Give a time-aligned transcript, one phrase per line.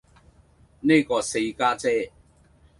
[0.79, 2.11] 呢個四家姐